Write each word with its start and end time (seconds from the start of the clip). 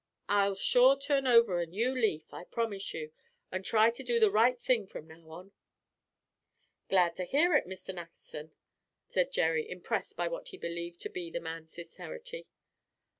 I'll 0.29 0.55
sure 0.55 0.97
turn 0.97 1.27
over 1.27 1.59
a 1.59 1.67
new 1.67 1.91
leaf, 1.93 2.33
I 2.33 2.45
promise 2.45 2.91
you, 2.91 3.11
and 3.51 3.63
try 3.63 3.91
to 3.91 4.01
do 4.03 4.19
the 4.19 4.31
right 4.31 4.59
thing 4.59 4.87
from 4.87 5.05
now 5.07 5.29
on." 5.29 5.51
"Glad 6.89 7.15
to 7.17 7.23
hear 7.23 7.53
it, 7.53 7.67
Mr. 7.67 7.93
Nackerson," 7.93 8.51
said 9.05 9.31
Jerry, 9.31 9.69
impressed 9.69 10.17
by 10.17 10.27
what 10.27 10.47
he 10.47 10.57
believed 10.57 11.01
to 11.01 11.09
be 11.09 11.29
the 11.29 11.39
man's 11.39 11.73
sincerity. 11.73 12.47